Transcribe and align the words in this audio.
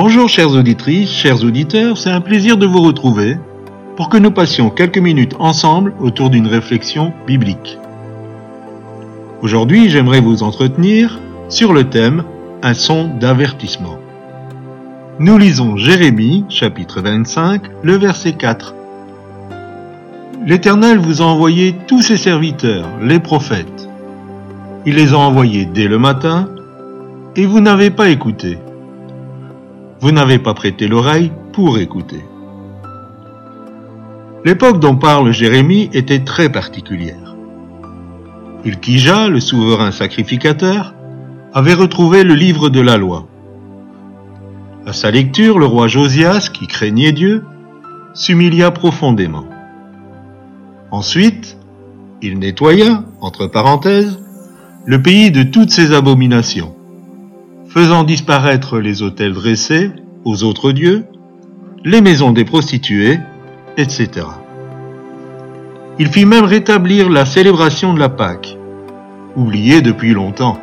Bonjour 0.00 0.28
chères 0.28 0.52
auditrices, 0.52 1.10
chers 1.10 1.42
auditeurs, 1.42 1.98
c'est 1.98 2.08
un 2.08 2.20
plaisir 2.20 2.56
de 2.56 2.66
vous 2.66 2.82
retrouver 2.82 3.36
pour 3.96 4.08
que 4.08 4.16
nous 4.16 4.30
passions 4.30 4.70
quelques 4.70 4.98
minutes 4.98 5.34
ensemble 5.40 5.92
autour 5.98 6.30
d'une 6.30 6.46
réflexion 6.46 7.12
biblique. 7.26 7.78
Aujourd'hui, 9.42 9.90
j'aimerais 9.90 10.20
vous 10.20 10.44
entretenir 10.44 11.18
sur 11.48 11.72
le 11.72 11.82
thème 11.82 12.22
Un 12.62 12.74
son 12.74 13.08
d'avertissement. 13.18 13.98
Nous 15.18 15.36
lisons 15.36 15.76
Jérémie, 15.76 16.44
chapitre 16.48 17.00
25, 17.00 17.62
le 17.82 17.96
verset 17.96 18.34
4. 18.34 18.76
L'Éternel 20.46 20.98
vous 20.98 21.22
a 21.22 21.24
envoyé 21.24 21.74
tous 21.88 22.02
ses 22.02 22.18
serviteurs, 22.18 22.86
les 23.02 23.18
prophètes. 23.18 23.88
Il 24.86 24.94
les 24.94 25.12
a 25.12 25.18
envoyés 25.18 25.64
dès 25.64 25.88
le 25.88 25.98
matin, 25.98 26.48
et 27.34 27.46
vous 27.46 27.58
n'avez 27.58 27.90
pas 27.90 28.10
écouté. 28.10 28.58
Vous 30.00 30.12
n'avez 30.12 30.38
pas 30.38 30.54
prêté 30.54 30.86
l'oreille 30.86 31.32
pour 31.52 31.78
écouter. 31.78 32.24
L'époque 34.44 34.78
dont 34.78 34.96
parle 34.96 35.32
Jérémie 35.32 35.90
était 35.92 36.24
très 36.24 36.50
particulière. 36.50 37.34
Ilkija, 38.64 39.28
le 39.28 39.40
souverain 39.40 39.90
sacrificateur, 39.90 40.94
avait 41.52 41.74
retrouvé 41.74 42.22
le 42.22 42.34
livre 42.34 42.68
de 42.68 42.80
la 42.80 42.96
loi. 42.96 43.26
À 44.86 44.92
sa 44.92 45.10
lecture, 45.10 45.58
le 45.58 45.66
roi 45.66 45.88
Josias, 45.88 46.48
qui 46.52 46.66
craignait 46.66 47.12
Dieu, 47.12 47.44
s'humilia 48.14 48.70
profondément. 48.70 49.44
Ensuite, 50.90 51.58
il 52.22 52.38
nettoya, 52.38 53.04
entre 53.20 53.46
parenthèses, 53.46 54.18
le 54.86 55.02
pays 55.02 55.30
de 55.30 55.42
toutes 55.42 55.70
ses 55.70 55.92
abominations, 55.92 56.74
faisant 57.78 58.02
disparaître 58.02 58.80
les 58.80 59.02
autels 59.02 59.34
dressés 59.34 59.92
aux 60.24 60.42
autres 60.42 60.72
dieux, 60.72 61.04
les 61.84 62.00
maisons 62.00 62.32
des 62.32 62.44
prostituées, 62.44 63.20
etc. 63.76 64.26
Il 66.00 66.08
fit 66.08 66.26
même 66.26 66.44
rétablir 66.44 67.08
la 67.08 67.24
célébration 67.24 67.94
de 67.94 68.00
la 68.00 68.08
Pâque, 68.08 68.58
oubliée 69.36 69.80
depuis 69.80 70.12
longtemps. 70.12 70.58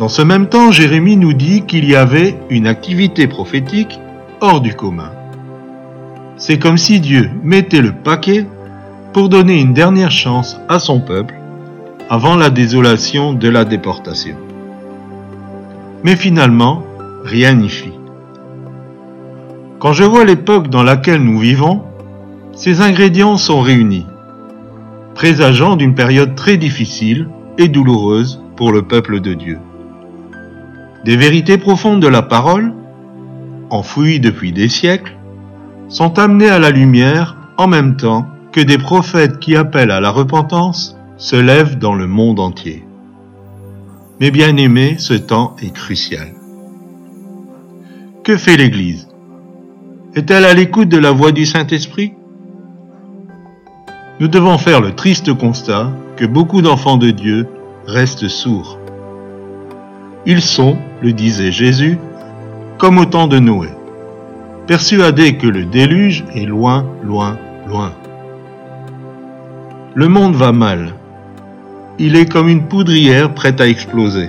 Dans 0.00 0.08
ce 0.08 0.22
même 0.22 0.48
temps, 0.48 0.72
Jérémie 0.72 1.16
nous 1.16 1.34
dit 1.34 1.62
qu'il 1.62 1.88
y 1.88 1.94
avait 1.94 2.36
une 2.50 2.66
activité 2.66 3.28
prophétique 3.28 4.00
hors 4.40 4.60
du 4.60 4.74
commun. 4.74 5.12
C'est 6.36 6.58
comme 6.58 6.78
si 6.78 6.98
Dieu 6.98 7.30
mettait 7.44 7.80
le 7.80 7.92
paquet 7.92 8.44
pour 9.12 9.28
donner 9.28 9.60
une 9.60 9.72
dernière 9.72 10.10
chance 10.10 10.58
à 10.68 10.80
son 10.80 10.98
peuple 10.98 11.36
avant 12.10 12.34
la 12.34 12.50
désolation 12.50 13.34
de 13.34 13.48
la 13.48 13.64
déportation. 13.64 14.36
Mais 16.06 16.14
finalement, 16.14 16.84
rien 17.24 17.54
n'y 17.54 17.68
fit. 17.68 17.90
Quand 19.80 19.92
je 19.92 20.04
vois 20.04 20.24
l'époque 20.24 20.68
dans 20.68 20.84
laquelle 20.84 21.20
nous 21.20 21.40
vivons, 21.40 21.82
ces 22.54 22.80
ingrédients 22.80 23.36
sont 23.36 23.60
réunis, 23.60 24.06
présageant 25.16 25.74
d'une 25.74 25.96
période 25.96 26.36
très 26.36 26.58
difficile 26.58 27.28
et 27.58 27.66
douloureuse 27.66 28.40
pour 28.54 28.70
le 28.70 28.82
peuple 28.82 29.18
de 29.18 29.34
Dieu. 29.34 29.58
Des 31.04 31.16
vérités 31.16 31.58
profondes 31.58 32.00
de 32.00 32.06
la 32.06 32.22
parole, 32.22 32.72
enfouies 33.70 34.20
depuis 34.20 34.52
des 34.52 34.68
siècles, 34.68 35.16
sont 35.88 36.20
amenées 36.20 36.50
à 36.50 36.60
la 36.60 36.70
lumière 36.70 37.36
en 37.56 37.66
même 37.66 37.96
temps 37.96 38.28
que 38.52 38.60
des 38.60 38.78
prophètes 38.78 39.40
qui 39.40 39.56
appellent 39.56 39.90
à 39.90 40.00
la 40.00 40.10
repentance 40.10 40.96
se 41.16 41.34
lèvent 41.34 41.78
dans 41.78 41.94
le 41.94 42.06
monde 42.06 42.38
entier. 42.38 42.85
Mais 44.18 44.30
bien 44.30 44.56
aimé, 44.56 44.96
ce 44.98 45.12
temps 45.12 45.56
est 45.62 45.74
crucial. 45.74 46.28
Que 48.24 48.38
fait 48.38 48.56
l'Église? 48.56 49.08
Est-elle 50.14 50.46
à 50.46 50.54
l'écoute 50.54 50.88
de 50.88 50.96
la 50.96 51.12
voix 51.12 51.32
du 51.32 51.44
Saint-Esprit? 51.44 52.14
Nous 54.18 54.28
devons 54.28 54.56
faire 54.56 54.80
le 54.80 54.94
triste 54.94 55.34
constat 55.34 55.92
que 56.16 56.24
beaucoup 56.24 56.62
d'enfants 56.62 56.96
de 56.96 57.10
Dieu 57.10 57.46
restent 57.86 58.28
sourds. 58.28 58.78
Ils 60.24 60.40
sont, 60.40 60.78
le 61.02 61.12
disait 61.12 61.52
Jésus, 61.52 61.98
comme 62.78 62.96
au 62.96 63.04
temps 63.04 63.26
de 63.26 63.38
Noé, 63.38 63.68
persuadés 64.66 65.36
que 65.36 65.46
le 65.46 65.66
déluge 65.66 66.24
est 66.34 66.46
loin, 66.46 66.86
loin, 67.02 67.36
loin. 67.68 67.92
Le 69.94 70.08
monde 70.08 70.34
va 70.34 70.52
mal, 70.52 70.94
il 71.98 72.16
est 72.16 72.30
comme 72.30 72.48
une 72.48 72.64
poudrière 72.64 73.32
prête 73.32 73.60
à 73.60 73.68
exploser. 73.68 74.28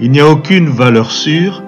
Il 0.00 0.10
n'y 0.10 0.20
a 0.20 0.28
aucune 0.28 0.68
valeur 0.68 1.10
sûre, 1.10 1.62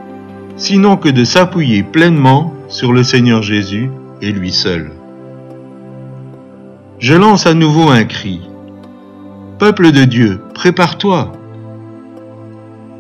sinon 0.57 0.97
que 0.97 1.09
de 1.09 1.25
s'appuyer 1.25 1.83
pleinement 1.83 2.53
sur 2.69 2.93
le 2.93 3.05
Seigneur 3.05 3.43
Jésus 3.43 3.91
et 4.21 4.33
lui 4.33 4.51
seul. 4.51 4.91
Je 6.99 7.15
lance 7.15 7.47
à 7.47 7.55
nouveau 7.55 7.89
un 7.89 8.05
cri. 8.05 8.41
Peuple 9.59 9.93
de 9.93 10.05
Dieu, 10.05 10.41
prépare-toi. 10.55 11.33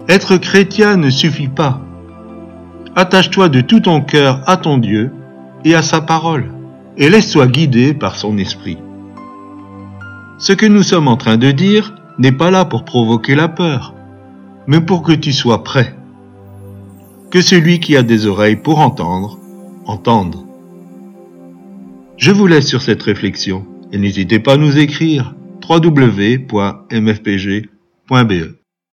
Être 0.09 0.37
chrétien 0.37 0.97
ne 0.97 1.11
suffit 1.11 1.49
pas. 1.49 1.81
Attache-toi 2.95 3.49
de 3.49 3.61
tout 3.61 3.81
ton 3.81 4.01
cœur 4.01 4.43
à 4.47 4.57
ton 4.57 4.79
Dieu 4.79 5.13
et 5.65 5.75
à 5.75 5.83
sa 5.83 6.01
parole, 6.01 6.53
et 6.97 7.09
laisse-toi 7.09 7.47
guider 7.47 7.95
par 7.95 8.17
son 8.17 8.37
esprit. 8.39 8.79
Ce 10.43 10.53
que 10.53 10.67
nous 10.67 10.83
sommes 10.83 11.07
en 11.07 11.17
train 11.17 11.37
de 11.37 11.53
dire 11.53 11.95
n'est 12.19 12.33
pas 12.33 12.51
là 12.51 12.65
pour 12.65 12.85
provoquer 12.85 13.37
la 13.37 13.47
peur, 13.47 13.95
mais 14.67 14.81
pour 14.81 15.05
que 15.05 15.13
tu 15.13 15.33
sois 15.33 15.63
prêt. 15.63 15.95
Que 17.31 17.41
celui 17.41 17.79
qui 17.79 17.97
a 17.97 18.03
des 18.03 18.27
oreilles 18.27 18.57
pour 18.57 18.81
entendre, 18.81 19.39
entende. 19.87 20.35
Je 22.17 22.33
vous 22.33 22.49
laisse 22.49 22.67
sur 22.67 22.83
cette 22.83 23.05
réflexion 23.05 23.65
et 23.93 23.99
n'hésitez 23.99 24.41
pas 24.41 24.55
à 24.55 24.57
nous 24.57 24.79
écrire 24.79 25.37
www.mfpg.be. 25.69 26.43